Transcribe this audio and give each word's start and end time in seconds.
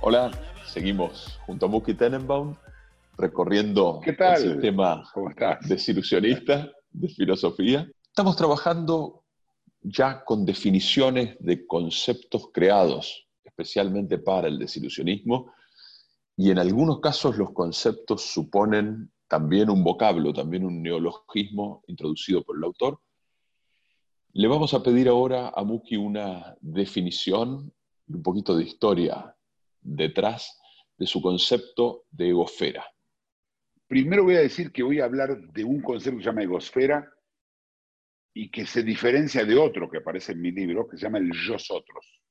Hola, 0.00 0.32
seguimos 0.66 1.38
junto 1.46 1.66
a 1.66 1.68
Muki 1.68 1.94
Tenenbaum 1.94 2.56
recorriendo 3.16 4.00
¿Qué 4.02 4.14
tal? 4.14 4.42
el 4.42 4.52
sistema 4.54 5.04
¿Cómo 5.14 5.30
estás? 5.30 5.68
desilusionista 5.68 6.68
de 6.90 7.08
filosofía. 7.10 7.88
Estamos 8.08 8.34
trabajando 8.34 9.19
ya 9.82 10.24
con 10.24 10.44
definiciones 10.44 11.36
de 11.40 11.66
conceptos 11.66 12.50
creados 12.52 13.26
especialmente 13.44 14.18
para 14.18 14.48
el 14.48 14.58
desilusionismo 14.58 15.52
y 16.36 16.50
en 16.50 16.58
algunos 16.58 17.00
casos 17.00 17.36
los 17.36 17.52
conceptos 17.52 18.22
suponen 18.22 19.10
también 19.28 19.70
un 19.70 19.84
vocablo, 19.84 20.32
también 20.32 20.64
un 20.64 20.82
neologismo 20.82 21.82
introducido 21.86 22.42
por 22.42 22.56
el 22.56 22.64
autor. 22.64 22.98
Le 24.32 24.48
vamos 24.48 24.72
a 24.74 24.82
pedir 24.82 25.08
ahora 25.08 25.52
a 25.54 25.62
Muki 25.64 25.96
una 25.96 26.56
definición 26.60 27.72
y 28.06 28.14
un 28.14 28.22
poquito 28.22 28.56
de 28.56 28.64
historia 28.64 29.36
detrás 29.80 30.58
de 30.96 31.06
su 31.06 31.20
concepto 31.20 32.04
de 32.10 32.30
egosfera. 32.30 32.84
Primero 33.86 34.24
voy 34.24 34.36
a 34.36 34.40
decir 34.40 34.72
que 34.72 34.82
voy 34.82 35.00
a 35.00 35.04
hablar 35.04 35.36
de 35.52 35.64
un 35.64 35.82
concepto 35.82 36.18
que 36.18 36.24
se 36.24 36.30
llama 36.30 36.42
egosfera 36.42 37.12
y 38.40 38.50
que 38.50 38.64
se 38.64 38.82
diferencia 38.82 39.44
de 39.44 39.54
otro 39.54 39.90
que 39.90 39.98
aparece 39.98 40.32
en 40.32 40.40
mi 40.40 40.50
libro, 40.50 40.88
que 40.88 40.96
se 40.96 41.02
llama 41.02 41.18
el 41.18 41.30
yo 41.30 41.56
otros. 41.56 42.22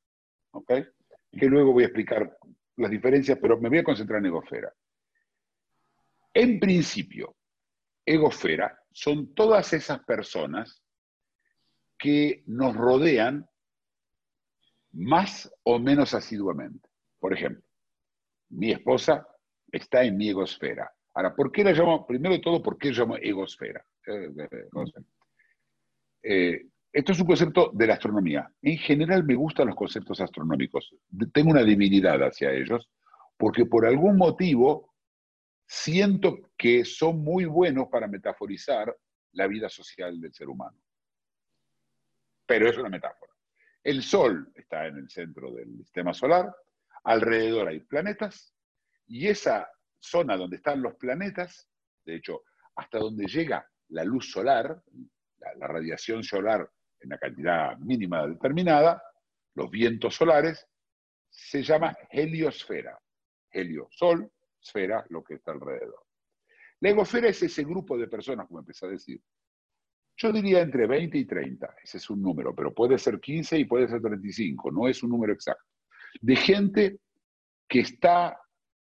¿Ok? 0.54 0.74
Que 1.32 1.46
luego 1.46 1.72
voy 1.72 1.84
a 1.84 1.86
explicar 1.86 2.36
las 2.78 2.90
diferencias, 2.90 3.38
pero 3.40 3.62
me 3.62 3.70
voy 3.70 3.78
a 3.78 3.84
concentrar 3.84 4.18
en 4.18 4.26
egosfera. 4.26 4.74
En 6.34 6.60
principio, 6.60 7.36
egosfera 8.04 8.76
son 8.92 9.36
todas 9.36 9.72
esas 9.74 10.00
personas 10.04 10.82
que 11.96 12.42
nos 12.48 12.76
rodean 12.76 13.48
más 14.94 15.54
o 15.62 15.78
menos 15.78 16.16
asiduamente. 16.16 16.90
Por 17.20 17.36
ejemplo, 17.36 17.64
mi 18.50 18.72
esposa 18.72 19.28
está 19.72 20.04
en 20.04 20.18
mi 20.18 20.30
egosfera. 20.30 20.92
Ahora, 21.14 21.36
¿por 21.36 21.52
qué 21.52 21.64
la 21.64 21.72
llamo? 21.72 22.08
Primero 22.08 22.34
de 22.34 22.42
todo, 22.42 22.64
¿por 22.64 22.80
qué 22.80 22.90
llamo 22.90 23.16
egosfera? 23.16 23.86
Eh, 24.08 24.32
eh, 24.36 24.88
sé. 24.92 25.19
Eh, 26.24 26.68
esto 26.92 27.12
es 27.12 27.20
un 27.20 27.28
concepto 27.28 27.72
de 27.74 27.88
la 27.88 27.94
astronomía. 27.94 28.52
En 28.62 28.78
general 28.78 29.24
me 29.24 29.36
gustan 29.36 29.68
los 29.68 29.76
conceptos 29.76 30.20
astronómicos. 30.22 30.92
Tengo 31.32 31.52
una 31.52 31.64
debilidad 31.64 32.22
hacia 32.24 32.52
ellos 32.52 32.90
porque 33.38 33.66
por 33.66 33.86
algún 33.86 34.18
motivo 34.18 34.96
siento 35.66 36.52
que 36.58 36.84
son 36.84 37.24
muy 37.24 37.46
buenos 37.46 37.88
para 37.90 38.08
metaforizar 38.08 38.96
la 39.34 39.48
vida 39.48 39.70
social 39.70 40.20
del 40.20 40.34
ser 40.34 40.50
humano. 40.50 40.78
Pero 42.46 42.68
es 42.68 42.78
una 42.78 42.90
metáfora. 42.90 43.32
El 43.84 44.02
Sol 44.02 44.52
está 44.56 44.88
en 44.88 44.98
el 44.98 45.10
centro 45.10 45.54
del 45.54 45.78
sistema 45.78 46.14
solar, 46.14 46.54
alrededor 47.04 47.68
hay 47.68 47.80
planetas, 47.80 48.54
y 49.08 49.28
esa 49.28 49.70
zona 50.00 50.36
donde 50.36 50.58
están 50.58 50.82
los 50.82 50.96
planetas, 50.96 51.70
de 52.04 52.16
hecho, 52.16 52.42
hasta 52.76 52.98
donde 52.98 53.26
llega 53.26 53.70
la 53.90 54.04
luz 54.04 54.32
solar, 54.32 54.82
la, 55.40 55.68
radiación 55.68 56.24
solar 56.24 56.70
en 57.00 57.10
la 57.10 57.18
cantidad 57.18 57.78
mínima 57.78 58.28
determinada, 58.28 59.02
los 59.56 59.70
vientos 59.70 60.16
solares, 60.16 60.68
se 61.30 61.64
llama 61.64 61.96
heliosfera. 62.10 62.98
Helio, 63.52 63.88
sol, 63.92 64.32
esfera, 64.62 65.06
lo 65.10 65.24
que 65.24 65.36
está 65.36 65.52
alrededor. 65.52 66.06
La 66.82 66.90
egosfera 66.90 67.30
es 67.30 67.42
ese 67.42 67.64
grupo 67.64 67.98
de 67.98 68.08
personas, 68.08 68.48
como 68.48 68.60
empecé 68.60 68.86
a 68.86 68.90
decir. 68.90 69.22
Yo 70.18 70.32
diría 70.32 70.62
entre 70.62 70.86
20 70.86 71.18
y 71.18 71.26
30, 71.26 71.76
ese 71.84 71.98
es 71.98 72.10
un 72.10 72.22
número, 72.22 72.54
pero 72.54 72.74
puede 72.74 72.98
ser 72.98 73.20
15 73.20 73.58
y 73.58 73.66
puede 73.66 73.88
ser 73.88 74.02
35, 74.02 74.72
no 74.72 74.88
es 74.88 75.02
un 75.02 75.10
número 75.10 75.34
exacto. 75.34 75.64
De 76.22 76.36
gente 76.36 77.00
que 77.68 77.80
está 77.80 78.40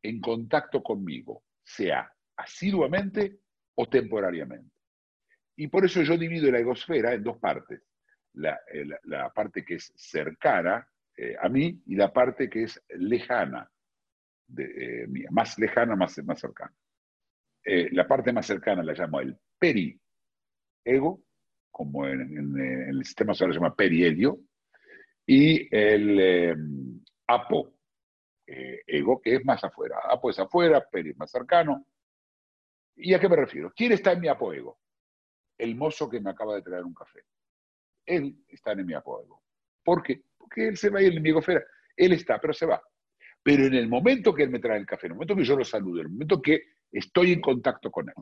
en 0.02 0.20
contacto 0.20 0.82
conmigo, 0.82 1.44
sea 1.62 2.10
asiduamente 2.36 3.38
o 3.74 3.86
temporariamente. 3.88 4.73
Y 5.56 5.68
por 5.68 5.84
eso 5.84 6.02
yo 6.02 6.16
divido 6.16 6.50
la 6.50 6.58
egosfera 6.58 7.14
en 7.14 7.22
dos 7.22 7.38
partes. 7.38 7.82
La, 8.34 8.58
eh, 8.72 8.84
la, 9.04 9.30
parte 9.30 9.64
que 9.64 9.76
es 9.76 9.92
cercana 9.94 10.88
eh, 11.16 11.36
a 11.40 11.48
mí 11.48 11.80
y 11.86 11.94
la 11.94 12.12
parte 12.12 12.50
que 12.50 12.64
es 12.64 12.82
lejana, 12.88 13.70
eh, 14.58 15.06
mía, 15.06 15.28
más 15.30 15.56
lejana, 15.58 15.94
más, 15.94 16.18
más 16.24 16.40
cercana. 16.40 16.74
La 17.66 18.06
parte 18.06 18.30
más 18.30 18.46
cercana 18.46 18.82
la 18.82 18.92
llamo 18.92 19.20
el 19.20 19.38
periego, 19.58 21.22
como 21.70 22.06
en, 22.06 22.58
el 22.90 23.02
sistema 23.06 23.32
solar 23.32 23.54
se 23.54 23.58
llama 23.58 23.74
perihelio, 23.74 24.38
y 25.26 25.74
el 25.74 26.20
eh, 26.20 26.54
apo, 27.26 27.72
ego, 28.46 29.22
que 29.22 29.36
es 29.36 29.44
más 29.46 29.64
afuera. 29.64 29.96
Apo 30.10 30.28
es 30.28 30.38
afuera, 30.38 30.86
peri 30.86 31.10
es 31.10 31.16
más 31.16 31.30
cercano. 31.30 31.86
¿Y 32.96 33.14
a 33.14 33.18
qué 33.18 33.30
me 33.30 33.36
refiero? 33.36 33.72
¿Quién 33.74 33.92
está 33.92 34.12
en 34.12 34.20
mi 34.20 34.28
apoego? 34.28 34.78
El 35.58 35.76
mozo 35.76 36.08
que 36.08 36.20
me 36.20 36.30
acaba 36.30 36.54
de 36.54 36.62
traer 36.62 36.84
un 36.84 36.94
café. 36.94 37.20
Él 38.06 38.44
está 38.48 38.72
en 38.72 38.84
mi 38.84 38.94
apoego. 38.94 39.42
¿Por 39.82 40.02
qué? 40.02 40.22
Porque 40.36 40.68
él 40.68 40.76
se 40.76 40.90
va 40.90 40.98
a 40.98 41.02
ir 41.02 41.14
en 41.14 41.22
mi 41.22 41.30
egosfera. 41.30 41.62
Él 41.96 42.12
está, 42.12 42.40
pero 42.40 42.52
se 42.52 42.66
va. 42.66 42.82
Pero 43.42 43.66
en 43.66 43.74
el 43.74 43.88
momento 43.88 44.34
que 44.34 44.42
él 44.42 44.50
me 44.50 44.58
trae 44.58 44.78
el 44.78 44.86
café, 44.86 45.06
en 45.06 45.12
el 45.12 45.16
momento 45.16 45.36
que 45.36 45.44
yo 45.44 45.56
lo 45.56 45.64
saludo, 45.64 46.00
en 46.00 46.06
el 46.06 46.12
momento 46.12 46.40
que 46.40 46.62
estoy 46.90 47.32
en 47.32 47.40
contacto 47.40 47.90
con 47.90 48.08
él. 48.08 48.14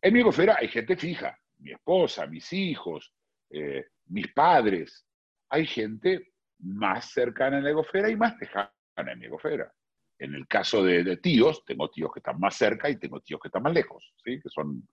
En 0.00 0.14
mi 0.14 0.20
egosfera 0.20 0.56
hay 0.58 0.68
gente 0.68 0.96
fija, 0.96 1.36
mi 1.58 1.72
esposa, 1.72 2.26
mis 2.26 2.52
hijos, 2.52 3.12
eh, 3.50 3.86
mis 4.06 4.32
padres. 4.32 5.06
Hay 5.48 5.66
gente 5.66 6.32
más 6.60 7.10
cercana 7.10 7.58
en 7.58 7.64
la 7.64 7.70
egosfera 7.70 8.08
y 8.08 8.16
más 8.16 8.38
lejana 8.38 8.70
en 8.96 9.18
mi 9.18 9.26
egosfera. 9.26 9.72
En 10.18 10.34
el 10.34 10.46
caso 10.46 10.82
de, 10.82 11.02
de, 11.04 11.16
tíos, 11.18 11.64
tengo 11.64 11.90
tíos 11.90 12.10
que 12.12 12.20
están 12.20 12.38
más 12.38 12.56
cerca 12.56 12.88
y 12.88 12.96
tengo 12.96 13.20
tíos 13.20 13.40
que 13.40 13.48
están 13.48 13.62
más 13.62 13.74
lejos, 13.74 14.14
¿sí? 14.24 14.40
que 14.40 14.48
son 14.48 14.86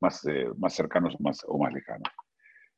más, 0.00 0.24
eh, 0.26 0.46
más 0.56 0.74
cercanos 0.74 1.14
o 1.14 1.22
más, 1.22 1.44
o 1.46 1.58
más 1.58 1.72
lejanos. 1.72 2.08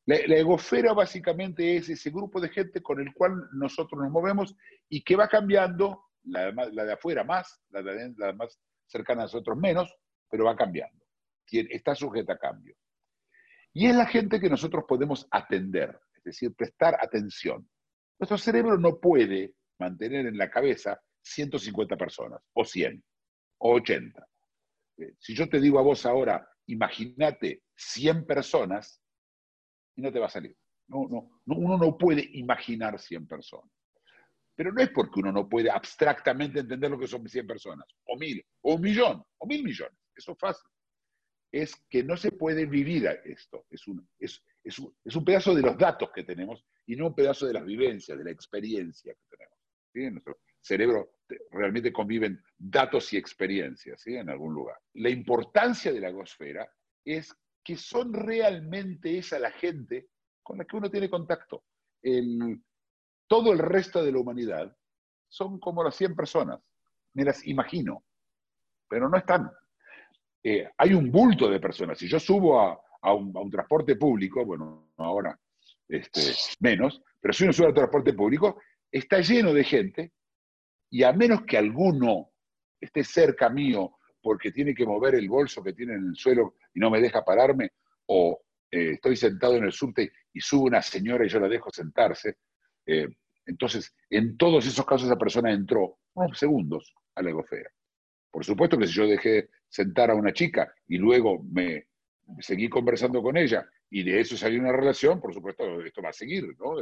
La, 0.06 0.16
la, 0.26 0.36
egosfera 0.36 0.92
básicamente 0.92 1.76
es 1.76 1.88
ese 1.88 2.10
grupo 2.10 2.40
de 2.40 2.48
gente 2.48 2.82
con 2.82 3.00
el 3.00 3.12
cual 3.12 3.48
nosotros 3.52 4.00
nos 4.00 4.10
movemos 4.10 4.56
y 4.88 5.02
que 5.02 5.16
va 5.16 5.28
cambiando, 5.28 6.04
la, 6.24 6.52
de 6.52 6.92
afuera 6.92 7.24
más, 7.24 7.62
la 7.70 7.82
de 7.82 8.14
la 8.16 8.32
más 8.32 8.58
cercana 8.86 9.22
a 9.22 9.24
nosotros 9.24 9.56
menos, 9.56 9.94
pero 10.28 10.44
va 10.44 10.56
cambiando. 10.56 11.04
Está 11.50 11.94
sujeta 11.94 12.34
a 12.34 12.38
cambio. 12.38 12.74
Y 13.72 13.86
es 13.86 13.94
la 13.94 14.06
gente 14.06 14.40
que 14.40 14.48
nosotros 14.48 14.84
podemos 14.86 15.26
atender, 15.30 15.98
es 16.16 16.24
decir, 16.24 16.54
prestar 16.54 16.96
atención. 17.00 17.68
Nuestro 18.18 18.38
cerebro 18.38 18.76
no 18.78 18.98
puede 18.98 19.54
mantener 19.78 20.26
en 20.26 20.36
la 20.36 20.50
cabeza 20.50 21.00
150 21.22 21.96
personas, 21.96 22.42
o 22.52 22.64
100, 22.64 23.02
o 23.58 23.74
80. 23.74 24.26
Si 25.18 25.34
yo 25.34 25.48
te 25.48 25.60
digo 25.60 25.78
a 25.78 25.82
vos 25.82 26.04
ahora, 26.04 26.46
imagínate 26.70 27.62
100 27.76 28.26
personas, 28.26 29.02
y 29.96 30.02
no 30.02 30.12
te 30.12 30.18
va 30.18 30.26
a 30.26 30.30
salir. 30.30 30.56
No, 30.88 31.06
no, 31.08 31.42
no, 31.46 31.56
uno 31.56 31.78
no 31.78 31.96
puede 31.96 32.28
imaginar 32.32 32.98
100 32.98 33.26
personas. 33.26 33.70
Pero 34.54 34.72
no 34.72 34.82
es 34.82 34.90
porque 34.90 35.20
uno 35.20 35.32
no 35.32 35.48
puede 35.48 35.70
abstractamente 35.70 36.60
entender 36.60 36.90
lo 36.90 36.98
que 36.98 37.06
son 37.06 37.26
100 37.26 37.46
personas, 37.46 37.86
o 38.06 38.16
mil, 38.18 38.44
o 38.62 38.74
un 38.74 38.80
millón, 38.80 39.22
o 39.38 39.46
mil 39.46 39.62
millones. 39.62 39.98
Eso 40.14 40.32
es 40.32 40.38
fácil. 40.38 40.68
Es 41.52 41.74
que 41.88 42.04
no 42.04 42.16
se 42.16 42.32
puede 42.32 42.66
vivir 42.66 43.06
esto. 43.24 43.66
Es 43.70 43.86
un, 43.88 44.06
es, 44.18 44.42
es, 44.62 44.78
un, 44.78 44.94
es 45.04 45.16
un 45.16 45.24
pedazo 45.24 45.54
de 45.54 45.62
los 45.62 45.76
datos 45.78 46.10
que 46.14 46.24
tenemos 46.24 46.64
y 46.86 46.96
no 46.96 47.08
un 47.08 47.14
pedazo 47.14 47.46
de 47.46 47.54
las 47.54 47.64
vivencias, 47.64 48.18
de 48.18 48.24
la 48.24 48.30
experiencia 48.30 49.12
que 49.14 49.36
tenemos. 49.36 49.58
¿sí? 49.92 50.10
Nuestro 50.10 50.38
cerebro 50.60 51.14
realmente 51.50 51.92
conviven 51.92 52.42
datos 52.58 53.12
y 53.12 53.16
experiencias 53.16 54.00
¿sí? 54.00 54.14
en 54.14 54.30
algún 54.30 54.54
lugar. 54.54 54.78
La 54.94 55.10
importancia 55.10 55.92
de 55.92 56.00
la 56.00 56.08
egosfera 56.08 56.68
es 57.04 57.34
que 57.62 57.76
son 57.76 58.12
realmente 58.12 59.18
esa 59.18 59.38
la 59.38 59.50
gente 59.50 60.08
con 60.42 60.58
la 60.58 60.64
que 60.64 60.76
uno 60.76 60.90
tiene 60.90 61.08
contacto. 61.08 61.64
Todo 63.26 63.52
el 63.52 63.58
resto 63.58 64.02
de 64.02 64.12
la 64.12 64.18
humanidad 64.18 64.76
son 65.28 65.60
como 65.60 65.84
las 65.84 65.94
100 65.96 66.16
personas. 66.16 66.60
Me 67.14 67.24
las 67.24 67.46
imagino, 67.46 68.04
pero 68.88 69.08
no 69.08 69.16
están. 69.16 69.50
Eh, 70.42 70.68
hay 70.76 70.94
un 70.94 71.10
bulto 71.10 71.48
de 71.48 71.60
personas. 71.60 71.98
Si 71.98 72.08
yo 72.08 72.18
subo 72.18 72.60
a, 72.60 72.80
a, 73.02 73.14
un, 73.14 73.36
a 73.36 73.40
un, 73.40 73.50
transporte 73.50 73.96
público, 73.96 74.44
bueno, 74.44 74.92
ahora 74.96 75.38
este, 75.88 76.20
menos, 76.60 77.02
pero 77.20 77.34
si 77.34 77.44
uno 77.44 77.52
sube 77.52 77.68
al 77.68 77.74
transporte 77.74 78.14
público, 78.14 78.60
está 78.90 79.20
lleno 79.20 79.52
de 79.52 79.64
gente 79.64 80.12
y 80.90 81.02
a 81.04 81.12
menos 81.12 81.42
que 81.42 81.56
alguno 81.56 82.32
esté 82.80 83.04
cerca 83.04 83.48
mío 83.48 83.96
porque 84.20 84.52
tiene 84.52 84.74
que 84.74 84.86
mover 84.86 85.14
el 85.14 85.28
bolso 85.28 85.62
que 85.62 85.72
tiene 85.72 85.94
en 85.94 86.08
el 86.08 86.16
suelo 86.16 86.56
y 86.74 86.80
no 86.80 86.90
me 86.90 87.00
deja 87.00 87.24
pararme, 87.24 87.70
o 88.06 88.42
eh, 88.70 88.92
estoy 88.92 89.16
sentado 89.16 89.56
en 89.56 89.64
el 89.64 89.72
subte 89.72 90.12
y 90.32 90.40
sube 90.40 90.68
una 90.68 90.82
señora 90.82 91.24
y 91.24 91.28
yo 91.28 91.40
la 91.40 91.48
dejo 91.48 91.70
sentarse, 91.70 92.36
Eh, 92.86 93.08
entonces, 93.46 93.94
en 94.08 94.36
todos 94.36 94.66
esos 94.66 94.84
casos 94.84 95.06
esa 95.06 95.18
persona 95.18 95.52
entró 95.52 95.98
unos 96.14 96.38
segundos 96.38 96.92
a 97.14 97.22
la 97.22 97.30
egosfera. 97.30 97.70
Por 98.30 98.44
supuesto 98.44 98.78
que 98.78 98.86
si 98.86 98.94
yo 98.94 99.06
dejé 99.06 99.48
sentar 99.68 100.10
a 100.10 100.14
una 100.14 100.32
chica 100.32 100.72
y 100.88 100.98
luego 100.98 101.42
me 101.42 101.86
seguí 102.40 102.68
conversando 102.68 103.22
con 103.22 103.36
ella 103.36 103.68
y 103.90 104.02
de 104.02 104.20
eso 104.20 104.36
salió 104.36 104.60
una 104.60 104.72
relación, 104.72 105.20
por 105.20 105.34
supuesto 105.34 105.80
esto 105.84 106.02
va 106.02 106.10
a 106.10 106.12
seguir, 106.12 106.44
¿no? 106.58 106.76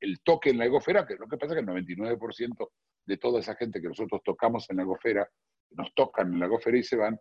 El, 0.00 0.20
toque 0.22 0.50
en 0.50 0.58
la 0.58 0.66
egosfera, 0.66 1.06
que 1.06 1.16
lo 1.16 1.28
que 1.28 1.36
pasa 1.36 1.54
es 1.54 1.64
que 1.64 1.70
el 1.70 1.86
99% 1.86 2.70
de 3.04 3.16
toda 3.18 3.40
esa 3.40 3.54
gente 3.56 3.80
que 3.80 3.88
nosotros 3.88 4.20
tocamos 4.24 4.68
en 4.70 4.76
la 4.76 4.82
egosfera, 4.82 5.28
nos 5.70 5.94
tocan 5.94 6.32
en 6.32 6.40
la 6.40 6.46
egosfera 6.46 6.78
y 6.78 6.82
se 6.82 6.96
van. 6.96 7.18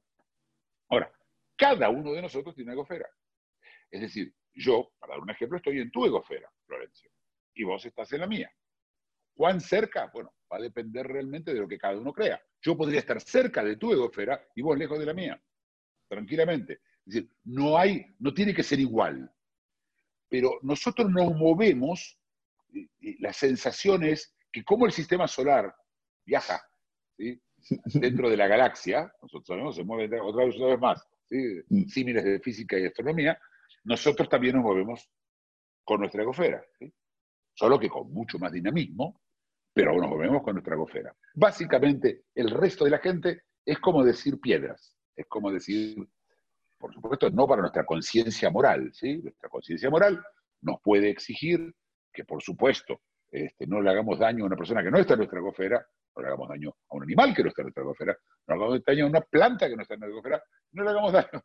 Ahora, 0.89 1.11
cada 1.57 1.89
uno 1.89 2.13
de 2.13 2.21
nosotros 2.21 2.55
tiene 2.55 2.69
una 2.71 2.73
egosfera. 2.73 3.09
Es 3.89 4.01
decir, 4.01 4.33
yo, 4.53 4.91
para 4.99 5.13
dar 5.13 5.21
un 5.21 5.29
ejemplo, 5.29 5.57
estoy 5.57 5.79
en 5.79 5.91
tu 5.91 6.05
egosfera, 6.05 6.49
Florencio, 6.65 7.11
y 7.53 7.63
vos 7.63 7.85
estás 7.85 8.11
en 8.13 8.21
la 8.21 8.27
mía. 8.27 8.51
¿Cuán 9.33 9.59
cerca? 9.59 10.09
Bueno, 10.13 10.33
va 10.51 10.57
a 10.57 10.61
depender 10.61 11.07
realmente 11.07 11.53
de 11.53 11.59
lo 11.59 11.67
que 11.67 11.77
cada 11.77 11.97
uno 11.97 12.13
crea. 12.13 12.41
Yo 12.61 12.77
podría 12.77 12.99
estar 12.99 13.19
cerca 13.21 13.63
de 13.63 13.77
tu 13.77 13.91
egosfera 13.91 14.45
y 14.55 14.61
vos 14.61 14.77
lejos 14.77 14.99
de 14.99 15.05
la 15.05 15.13
mía, 15.13 15.41
tranquilamente. 16.07 16.81
Es 17.05 17.13
decir, 17.13 17.29
no 17.45 17.77
hay, 17.77 18.05
no 18.19 18.33
tiene 18.33 18.53
que 18.53 18.63
ser 18.63 18.79
igual. 18.79 19.31
Pero 20.29 20.59
nosotros 20.61 21.09
nos 21.09 21.33
movemos, 21.35 22.17
la 23.19 23.33
sensación 23.33 24.03
es 24.03 24.35
que 24.51 24.63
como 24.63 24.85
el 24.85 24.91
sistema 24.91 25.27
solar 25.27 25.73
viaja 26.25 26.61
dentro 27.85 28.29
de 28.29 28.37
la 28.37 28.47
galaxia, 28.47 29.11
nosotros 29.21 29.47
sabemos, 29.47 29.75
se 29.75 29.83
mueve 29.83 30.19
otra 30.19 30.45
vez, 30.45 30.55
una 30.57 30.67
vez 30.67 30.79
más, 30.79 31.07
¿sí? 31.25 31.61
Mm. 31.69 31.85
símiles 31.85 32.23
de 32.23 32.39
física 32.39 32.79
y 32.79 32.85
astronomía, 32.85 33.39
nosotros 33.83 34.29
también 34.29 34.55
nos 34.55 34.63
movemos 34.63 35.09
con 35.83 35.99
nuestra 35.99 36.23
egosfera. 36.23 36.63
Solo 37.53 37.79
que 37.79 37.89
con 37.89 38.11
mucho 38.11 38.39
más 38.39 38.51
dinamismo, 38.51 39.21
pero 39.73 39.93
nos 39.93 40.09
movemos 40.09 40.43
con 40.43 40.55
nuestra 40.55 40.75
egosfera. 40.75 41.15
Básicamente, 41.33 42.23
el 42.35 42.49
resto 42.49 42.85
de 42.85 42.91
la 42.91 42.99
gente 42.99 43.43
es 43.65 43.79
como 43.79 44.03
decir 44.03 44.39
piedras, 44.39 44.95
es 45.15 45.27
como 45.27 45.51
decir, 45.51 45.97
por 46.77 46.93
supuesto, 46.93 47.29
no 47.29 47.47
para 47.47 47.61
nuestra 47.61 47.85
conciencia 47.85 48.49
moral. 48.49 48.91
¿sí? 48.93 49.17
Nuestra 49.17 49.49
conciencia 49.49 49.89
moral 49.89 50.23
nos 50.61 50.81
puede 50.81 51.09
exigir 51.09 51.73
que, 52.11 52.25
por 52.25 52.41
supuesto, 52.41 53.01
este, 53.29 53.65
no 53.67 53.81
le 53.81 53.89
hagamos 53.89 54.19
daño 54.19 54.43
a 54.43 54.47
una 54.47 54.57
persona 54.57 54.83
que 54.83 54.91
no 54.91 54.97
está 54.97 55.13
en 55.13 55.19
nuestra 55.19 55.39
egosfera, 55.39 55.85
no 56.15 56.21
le 56.21 56.27
hagamos 56.27 56.49
daño 56.49 56.69
a 56.89 56.95
un 56.95 57.03
animal 57.03 57.33
que 57.33 57.43
no 57.43 57.49
está 57.49 57.61
en 57.61 57.65
nuestra 57.65 57.83
egosfera, 57.83 58.17
no 58.47 58.55
le 58.55 58.61
hagamos 58.61 58.83
daño 58.85 59.05
a 59.05 59.09
una 59.09 59.21
planta 59.21 59.69
que 59.69 59.75
no 59.75 59.81
está 59.81 59.93
en 59.93 59.99
nuestra 60.01 60.13
egosfera, 60.13 60.43
no 60.73 60.83
le 60.83 60.89
hagamos 60.89 61.13
daño 61.13 61.43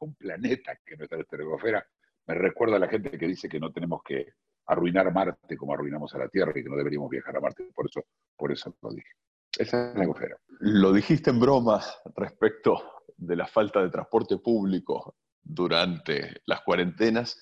un 0.00 0.14
planeta 0.14 0.78
que 0.84 0.96
no 0.96 1.04
está 1.04 1.16
en 1.16 1.72
la 1.72 1.86
Me 2.26 2.34
recuerda 2.34 2.76
a 2.76 2.78
la 2.78 2.88
gente 2.88 3.16
que 3.18 3.26
dice 3.26 3.48
que 3.48 3.60
no 3.60 3.72
tenemos 3.72 4.02
que 4.02 4.34
arruinar 4.66 5.12
Marte 5.12 5.56
como 5.56 5.74
arruinamos 5.74 6.14
a 6.14 6.18
la 6.18 6.28
Tierra 6.28 6.52
y 6.54 6.62
que 6.62 6.68
no 6.68 6.76
deberíamos 6.76 7.10
viajar 7.10 7.36
a 7.36 7.40
Marte. 7.40 7.68
Por 7.74 7.86
eso, 7.86 8.04
por 8.36 8.52
eso 8.52 8.76
lo 8.82 8.90
dije. 8.90 9.10
Esa 9.58 9.90
es 9.90 9.96
la 9.96 10.04
egosfera. 10.04 10.36
Lo 10.60 10.92
dijiste 10.92 11.30
en 11.30 11.40
broma 11.40 11.80
respecto 12.16 13.02
de 13.16 13.36
la 13.36 13.46
falta 13.46 13.82
de 13.82 13.90
transporte 13.90 14.38
público 14.38 15.16
durante 15.42 16.40
las 16.46 16.60
cuarentenas, 16.62 17.40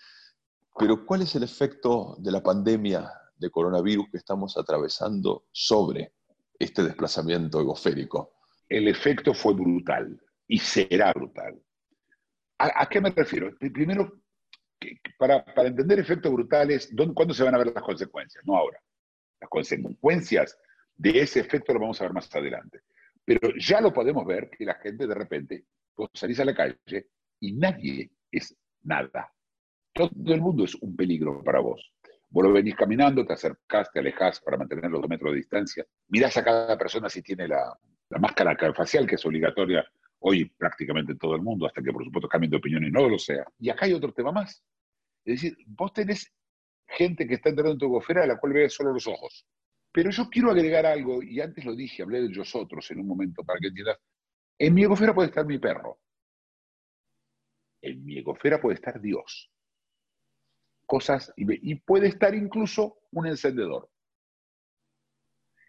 pero 0.78 1.04
¿cuál 1.04 1.22
es 1.22 1.34
el 1.34 1.42
efecto 1.42 2.16
de 2.18 2.30
la 2.30 2.42
pandemia 2.42 3.10
de 3.36 3.50
coronavirus 3.50 4.10
que 4.10 4.18
estamos 4.18 4.56
atravesando 4.56 5.46
sobre 5.50 6.12
este 6.58 6.82
desplazamiento 6.82 7.60
egosférico? 7.60 8.34
El 8.68 8.88
efecto 8.88 9.34
fue 9.34 9.54
brutal 9.54 10.20
y 10.46 10.58
será 10.58 11.12
brutal. 11.12 11.60
¿A, 12.58 12.88
qué 12.88 13.00
me 13.00 13.10
refiero? 13.10 13.56
Primero, 13.58 14.20
para, 15.16 15.44
entender 15.66 15.98
efectos 15.98 16.32
brutales, 16.32 16.90
¿cuándo 17.14 17.34
se 17.34 17.44
van 17.44 17.54
a 17.54 17.58
ver 17.58 17.72
las 17.72 17.82
consecuencias? 17.82 18.44
No 18.46 18.56
ahora. 18.56 18.80
Las 19.40 19.48
consecuencias 19.48 20.58
de 20.96 21.20
ese 21.20 21.40
efecto 21.40 21.72
lo 21.72 21.80
vamos 21.80 22.00
a 22.00 22.04
ver 22.04 22.12
más 22.12 22.34
adelante. 22.34 22.80
Pero 23.24 23.50
ya 23.58 23.80
lo 23.80 23.92
podemos 23.92 24.26
ver 24.26 24.50
que 24.50 24.64
la 24.64 24.74
gente 24.74 25.06
de 25.06 25.14
repente, 25.14 25.64
vos 25.96 26.10
salís 26.14 26.40
a 26.40 26.44
la 26.44 26.54
calle 26.54 27.10
y 27.40 27.52
nadie 27.52 28.10
es 28.30 28.56
nada. 28.82 29.32
Todo 29.98 30.32
el 30.32 30.40
mundo 30.40 30.62
es 30.62 30.76
un 30.76 30.94
peligro 30.94 31.42
para 31.42 31.58
vos. 31.58 31.92
Vos 32.30 32.44
lo 32.44 32.52
venís 32.52 32.76
caminando, 32.76 33.26
te 33.26 33.32
acercás, 33.32 33.90
te 33.90 33.98
alejás 33.98 34.40
para 34.40 34.56
mantener 34.56 34.88
los 34.92 35.00
dos 35.00 35.10
metros 35.10 35.32
de 35.32 35.38
distancia, 35.38 35.84
mirás 36.06 36.36
a 36.36 36.44
cada 36.44 36.78
persona 36.78 37.08
si 37.08 37.20
tiene 37.20 37.48
la, 37.48 37.76
máscara 38.10 38.56
facial, 38.72 39.08
que 39.08 39.16
es 39.16 39.26
obligatoria 39.26 39.84
hoy 40.20 40.44
prácticamente 40.50 41.10
en 41.10 41.18
todo 41.18 41.34
el 41.34 41.42
mundo, 41.42 41.66
hasta 41.66 41.82
que 41.82 41.90
por 41.90 42.04
supuesto 42.04 42.28
cambien 42.28 42.52
de 42.52 42.58
opinión 42.58 42.84
y 42.84 42.92
no 42.92 43.08
lo 43.08 43.18
sea. 43.18 43.44
Y 43.58 43.70
acá 43.70 43.86
hay 43.86 43.92
otro 43.92 44.12
tema 44.12 44.30
más. 44.30 44.62
Es 45.24 45.42
decir, 45.42 45.56
vos 45.66 45.92
tenés 45.92 46.32
gente 46.86 47.26
que 47.26 47.34
está 47.34 47.48
entrando 47.48 47.72
en 47.72 47.78
tu 47.78 47.86
egosfera 47.86 48.22
a 48.22 48.26
la 48.28 48.38
cual 48.38 48.52
ves 48.52 48.74
solo 48.74 48.92
los 48.92 49.08
ojos. 49.08 49.48
Pero 49.90 50.10
yo 50.10 50.28
quiero 50.30 50.52
agregar 50.52 50.86
algo, 50.86 51.24
y 51.24 51.40
antes 51.40 51.64
lo 51.64 51.74
dije, 51.74 52.04
hablé 52.04 52.22
de 52.22 52.28
los 52.28 52.54
otros 52.54 52.88
en 52.92 53.00
un 53.00 53.08
momento 53.08 53.42
para 53.42 53.58
que 53.58 53.66
entiendas. 53.66 53.98
En 54.58 54.74
mi 54.74 54.84
egosfera 54.84 55.12
puede 55.12 55.30
estar 55.30 55.44
mi 55.44 55.58
perro. 55.58 55.98
En 57.82 58.04
mi 58.04 58.18
egosfera 58.18 58.60
puede 58.60 58.76
estar 58.76 59.00
Dios. 59.00 59.50
Cosas, 60.88 61.32
y 61.36 61.74
puede 61.74 62.08
estar 62.08 62.34
incluso 62.34 62.96
un 63.12 63.26
encendedor. 63.26 63.90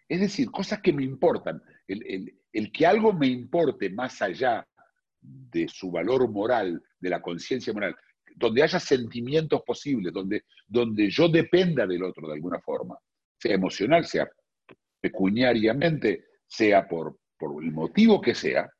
Es 0.08 0.20
decir, 0.20 0.50
cosas 0.50 0.80
que 0.80 0.94
me 0.94 1.04
importan. 1.04 1.62
El, 1.86 2.34
el 2.52 2.72
que 2.72 2.86
algo 2.86 3.12
me 3.12 3.26
importe 3.26 3.90
más 3.90 4.22
allá 4.22 4.66
de 5.20 5.68
su 5.68 5.90
valor 5.90 6.28
moral, 6.30 6.82
de 6.98 7.10
la 7.10 7.20
conciencia 7.20 7.72
moral, 7.72 7.94
donde 8.34 8.62
haya 8.62 8.80
sentimientos 8.80 9.62
posibles, 9.62 10.12
donde, 10.12 10.44
donde 10.66 11.10
yo 11.10 11.28
dependa 11.28 11.86
del 11.86 12.02
otro 12.02 12.26
de 12.26 12.34
alguna 12.34 12.60
forma, 12.60 12.98
sea 13.38 13.54
emocional, 13.54 14.06
sea 14.06 14.28
pecuniariamente, 15.00 16.24
sea 16.46 16.88
por, 16.88 17.20
por 17.38 17.62
el 17.62 17.72
motivo 17.72 18.20
que 18.20 18.34
sea, 18.34 18.70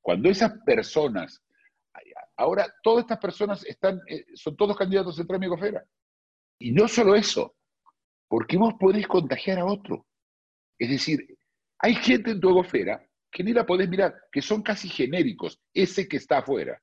cuando 0.00 0.28
esas 0.28 0.52
personas, 0.64 1.42
ahora 2.36 2.66
todas 2.82 3.04
estas 3.04 3.18
personas 3.18 3.64
están, 3.64 4.00
eh, 4.08 4.24
son 4.34 4.56
todos 4.56 4.76
candidatos 4.76 5.18
a 5.18 5.22
entrar 5.22 5.40
a. 5.40 5.84
Y 6.58 6.72
no 6.72 6.88
solo 6.88 7.14
eso, 7.14 7.54
porque 8.28 8.56
vos 8.56 8.74
podés 8.78 9.06
contagiar 9.06 9.58
a 9.58 9.64
otro. 9.64 10.06
Es 10.78 10.90
decir, 10.90 11.26
hay 11.78 11.94
gente 11.94 12.30
en 12.30 12.40
tu 12.40 12.50
egosfera 12.50 13.04
que 13.30 13.42
ni 13.42 13.52
la 13.52 13.66
podés 13.66 13.88
mirar, 13.88 14.14
que 14.30 14.42
son 14.42 14.62
casi 14.62 14.88
genéricos, 14.88 15.58
ese 15.72 16.06
que 16.06 16.18
está 16.18 16.38
afuera. 16.38 16.80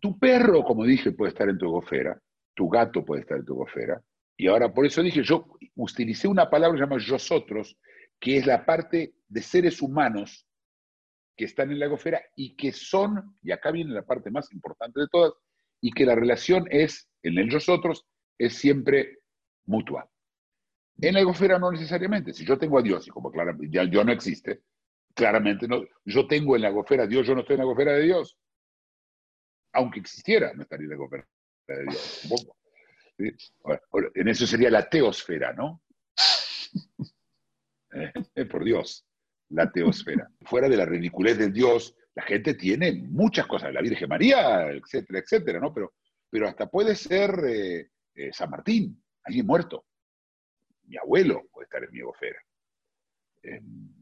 Tu 0.00 0.18
perro, 0.18 0.62
como 0.64 0.84
dije, 0.84 1.12
puede 1.12 1.30
estar 1.30 1.48
en 1.48 1.58
tu 1.58 1.66
egosfera, 1.66 2.20
tu 2.54 2.68
gato 2.68 3.04
puede 3.04 3.22
estar 3.22 3.38
en 3.38 3.44
tu 3.44 3.54
egosfera, 3.54 4.02
y 4.40 4.46
ahora 4.46 4.72
por 4.72 4.86
eso 4.86 5.02
dije, 5.02 5.22
yo 5.22 5.46
utilicé 5.76 6.26
una 6.26 6.48
palabra 6.48 6.80
llamada 6.80 7.02
yosotros, 7.02 7.76
que 8.18 8.38
es 8.38 8.46
la 8.46 8.64
parte 8.64 9.12
de 9.28 9.42
seres 9.42 9.82
humanos 9.82 10.46
que 11.40 11.46
están 11.46 11.70
en 11.70 11.78
la 11.78 11.86
egosfera 11.86 12.20
y 12.36 12.54
que 12.54 12.70
son, 12.70 13.34
y 13.40 13.50
acá 13.50 13.70
viene 13.70 13.94
la 13.94 14.04
parte 14.04 14.30
más 14.30 14.52
importante 14.52 15.00
de 15.00 15.08
todas, 15.10 15.32
y 15.80 15.90
que 15.90 16.04
la 16.04 16.14
relación 16.14 16.66
es, 16.70 17.08
en 17.22 17.38
el 17.38 17.48
yosotros, 17.48 18.04
es 18.36 18.56
siempre 18.56 19.20
mutua. 19.64 20.06
En 21.00 21.14
la 21.14 21.20
egosfera 21.20 21.58
no 21.58 21.72
necesariamente. 21.72 22.34
Si 22.34 22.44
yo 22.44 22.58
tengo 22.58 22.78
a 22.78 22.82
Dios, 22.82 23.08
y 23.08 23.10
como 23.10 23.32
claramente 23.32 23.74
ya 23.74 23.84
yo 23.84 24.04
no 24.04 24.12
existe, 24.12 24.64
claramente 25.14 25.66
no. 25.66 25.82
Yo 26.04 26.26
tengo 26.26 26.56
en 26.56 26.60
la 26.60 26.68
egosfera 26.68 27.04
a 27.04 27.06
Dios, 27.06 27.26
yo 27.26 27.34
no 27.34 27.40
estoy 27.40 27.54
en 27.54 27.60
la 27.60 27.64
egosfera 27.64 27.92
de 27.94 28.02
Dios. 28.02 28.38
Aunque 29.72 30.00
existiera, 30.00 30.52
no 30.52 30.64
estaría 30.64 30.84
en 30.84 30.90
la 30.90 30.96
egosfera 30.96 31.26
de 31.68 31.84
Dios. 31.84 32.50
En 34.14 34.28
eso 34.28 34.46
sería 34.46 34.68
la 34.68 34.90
teosfera, 34.90 35.54
¿no? 35.54 35.82
Eh, 38.36 38.44
por 38.44 38.62
Dios, 38.62 39.04
la 39.50 39.70
teosfera. 39.70 40.28
Fuera 40.42 40.68
de 40.68 40.76
la 40.76 40.86
ridiculez 40.86 41.38
del 41.38 41.52
Dios, 41.52 41.94
la 42.14 42.22
gente 42.22 42.54
tiene 42.54 42.92
muchas 42.92 43.46
cosas, 43.46 43.72
la 43.72 43.82
Virgen 43.82 44.08
María, 44.08 44.70
etcétera, 44.70 45.20
etcétera, 45.20 45.60
¿no? 45.60 45.72
Pero, 45.72 45.94
pero 46.28 46.48
hasta 46.48 46.68
puede 46.68 46.94
ser 46.94 47.30
eh, 47.46 47.90
eh, 48.14 48.32
San 48.32 48.50
Martín, 48.50 49.02
alguien 49.22 49.46
muerto 49.46 49.84
mi 50.90 50.96
abuelo 50.96 51.48
puede 51.52 51.64
estar 51.64 51.82
en 51.84 51.90
mi 51.92 52.00
egosfera. 52.00 52.38
Em, 53.42 53.94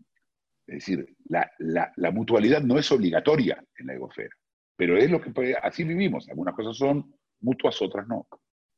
es 0.67 0.75
decir, 0.75 1.17
la, 1.29 2.11
mutualidad 2.13 2.63
no 2.63 2.79
es 2.79 2.91
obligatoria 2.91 3.63
en 3.77 3.87
la 3.87 3.95
egosfera, 3.95 4.35
pero 4.75 4.97
es 4.97 5.11
lo 5.11 5.21
que 5.21 5.57
así 5.63 5.85
vivimos. 5.85 6.29
Algunas 6.29 6.55
cosas 6.55 6.77
son 6.77 7.15
mutuas, 7.41 7.81
otras 7.81 8.07
no. 8.09 8.27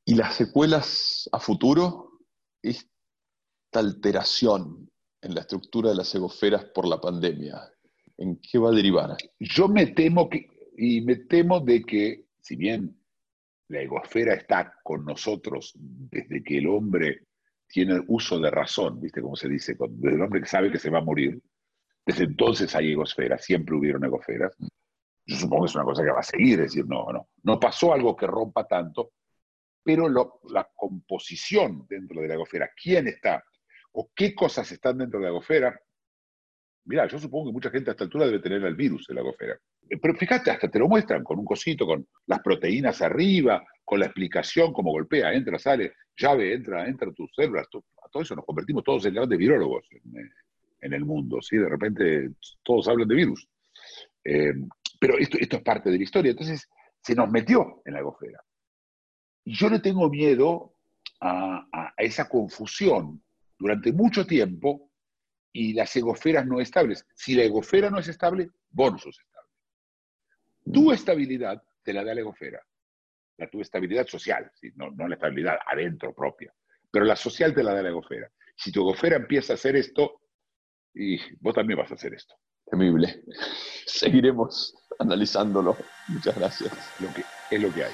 ¿Y 0.05 0.15
las 0.15 0.35
secuelas 0.35 1.29
a 1.33 1.39
futuro? 1.39 2.19
Esta 2.62 2.91
alteración 3.75 4.91
en 5.23 5.35
la 5.35 5.41
estructura 5.41 5.91
de 5.91 5.97
las 5.97 6.15
egosferas 6.15 6.65
por 6.67 6.87
la 6.87 7.00
pandemia, 7.00 7.61
¿en 8.17 8.41
qué 8.41 8.59
va 8.59 8.71
a 8.71 8.75
derivar? 8.75 9.17
Yo 9.39 9.69
me 9.69 9.87
temo 9.87 10.29
que, 10.29 10.49
y 10.77 11.00
me 11.03 11.17
temo 11.17 11.61
de 11.61 11.83
que, 11.83 12.27
si 12.41 12.57
bien 12.57 12.97
la 13.69 13.83
egosfera 13.83 14.35
está 14.35 14.75
con 14.83 15.05
nosotros 15.05 15.73
desde 15.77 16.43
que 16.43 16.59
el 16.59 16.67
hombre 16.67 17.27
tiene 17.69 18.03
uso 18.09 18.39
de 18.41 18.50
razón, 18.50 19.00
¿viste 19.00 19.23
cómo 19.23 19.37
se 19.37 19.49
dice? 19.49 19.77
Desde 19.79 20.17
el 20.17 20.23
hombre 20.23 20.41
que 20.41 20.49
sabe 20.49 20.73
que 20.73 20.79
se 20.79 20.91
va 20.91 20.99
a 20.99 21.05
morir, 21.05 21.41
desde 22.05 22.25
entonces 22.25 22.75
hay 22.75 22.93
egosferas, 22.93 23.45
siempre 23.45 23.77
hubieron 23.77 24.05
egosferas. 24.05 24.57
Yo 25.27 25.37
supongo 25.37 25.65
que 25.65 25.69
es 25.69 25.75
una 25.77 25.85
cosa 25.85 26.03
que 26.03 26.11
va 26.11 26.21
a 26.21 26.25
seguir, 26.25 26.61
es 26.61 26.73
decir, 26.73 26.87
no, 26.87 27.12
no, 27.12 27.29
no 27.43 27.61
pasó 27.61 27.93
algo 27.93 28.17
que 28.17 28.27
rompa 28.27 28.67
tanto, 28.67 29.12
pero 29.83 30.09
la 30.09 30.69
composición 30.75 31.87
dentro 31.89 32.21
de 32.23 32.29
la 32.29 32.35
egosfera, 32.35 32.71
quién 32.75 33.07
está 33.07 33.45
o 33.92 34.11
qué 34.14 34.35
cosas 34.35 34.70
están 34.73 34.99
dentro 34.99 35.18
de 35.18 35.25
la 35.25 35.30
egosfera, 35.30 35.80
Mira, 36.85 37.06
yo 37.06 37.18
supongo 37.18 37.47
que 37.47 37.52
mucha 37.52 37.70
gente 37.70 37.90
a 37.90 37.92
esta 37.92 38.04
altura 38.04 38.26
debe 38.26 38.40
tener 38.40 38.64
el 38.64 38.75
virus 38.75 39.09
en 39.09 39.16
la 39.16 39.20
egosfera. 39.20 39.59
Eh, 39.88 39.99
pero 39.99 40.14
fíjate, 40.14 40.50
hasta 40.50 40.68
te 40.68 40.78
lo 40.78 40.88
muestran 40.88 41.23
con 41.23 41.38
un 41.38 41.44
cosito, 41.44 41.87
con 41.87 42.06
las 42.26 42.40
proteínas 42.40 43.02
arriba, 43.02 43.64
con 43.85 44.00
la 44.00 44.06
explicación, 44.06 44.73
cómo 44.73 44.90
golpea, 44.92 45.32
entra, 45.32 45.59
sale, 45.59 45.94
llave, 46.16 46.54
entra, 46.54 46.88
entra 46.88 47.12
tus 47.12 47.30
células. 47.35 47.66
a 47.68 48.09
todo 48.09 48.23
eso 48.23 48.35
nos 48.35 48.44
convertimos 48.44 48.82
todos 48.82 49.04
en 49.06 49.14
grandes 49.14 49.38
virólogos 49.38 49.87
en, 49.90 50.16
eh, 50.18 50.30
el 50.80 51.04
mundo, 51.04 51.40
¿sí? 51.42 51.56
De 51.59 51.68
repente 51.68 52.30
todos 52.62 52.88
hablan 52.88 53.09
de 53.09 53.14
virus. 53.14 53.47
Eh, 54.25 54.54
pero 54.99 55.18
esto, 55.18 55.37
esto 55.38 55.56
es 55.56 55.62
parte 55.62 55.90
de 55.90 55.99
la 55.99 56.02
historia. 56.02 56.30
Entonces, 56.30 56.68
se 57.02 57.14
nos 57.14 57.30
metió 57.30 57.82
en 57.85 57.94
la 57.94 58.00
egosfera. 58.00 58.42
Y 59.44 59.54
yo 59.54 59.68
le 59.68 59.80
tengo 59.80 60.09
miedo 60.11 60.75
a 61.23 61.92
esa 61.99 62.28
confusión 62.28 63.23
durante 63.61 63.93
mucho 63.93 64.26
tiempo 64.26 64.90
y 65.52 65.75
las 65.75 65.95
egosferas 65.95 66.47
no 66.47 66.61
estables. 66.61 67.07
Si 67.14 67.35
la 67.35 67.45
egosfera 67.45 67.90
no 67.90 67.99
es 67.99 68.09
estable, 68.09 68.50
vos 68.71 68.93
no 68.93 68.99
sos 68.99 69.21
estable. 69.21 69.49
Tu 70.73 70.90
estabilidad 70.93 71.62
te 71.83 71.93
la 71.93 72.02
da 72.02 72.14
la 72.14 72.23
egosfera. 72.23 72.61
La, 73.37 73.49
tu 73.49 73.61
estabilidad 73.61 74.07
social, 74.07 74.50
no, 74.75 74.90
no 74.90 75.07
la 75.07 75.14
estabilidad 75.14 75.59
adentro 75.67 76.14
propia. 76.14 76.52
Pero 76.90 77.05
la 77.05 77.17
social 77.17 77.55
te 77.55 77.62
la 77.62 77.75
da 77.75 77.83
la 77.83 77.90
egosfera. 77.90 78.31
Si 78.57 78.73
tu 78.73 78.81
egosfera 78.81 79.17
empieza 79.17 79.52
a 79.52 79.57
hacer 79.57 79.76
esto, 79.76 80.23
y 80.95 81.19
vos 81.38 81.55
también 81.55 81.79
vas 81.79 81.90
a 81.90 81.95
hacer 81.95 82.14
esto. 82.14 82.35
Temible. 82.71 83.23
Seguiremos 83.87 84.75
analizándolo. 84.99 85.76
Muchas 86.09 86.37
gracias. 86.37 86.73
Lo 87.00 87.12
que, 87.12 87.25
es 87.50 87.62
lo 87.62 87.73
que 87.73 87.85
hay. 87.85 87.93